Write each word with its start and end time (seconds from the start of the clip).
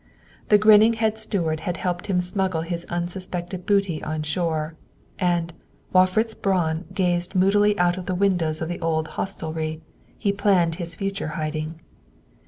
The 0.49 0.57
grinning 0.57 0.93
head 0.93 1.19
steward 1.19 1.59
had 1.59 1.77
helped 1.77 2.07
him 2.07 2.21
smuggle 2.21 2.61
his 2.61 2.85
unsuspected 2.85 3.67
booty 3.67 4.01
on 4.03 4.23
shore, 4.23 4.73
and, 5.19 5.53
while 5.91 6.07
Fritz 6.07 6.33
Braun 6.33 6.85
gazed 6.91 7.35
moodily 7.35 7.77
out 7.77 7.99
of 7.99 8.07
the 8.07 8.15
windows 8.15 8.63
of 8.63 8.67
the 8.67 8.79
old 8.81 9.09
hostelry, 9.09 9.83
he 10.17 10.31
planned 10.31 10.77
his 10.77 10.95
future 10.95 11.27
hiding. 11.37 11.81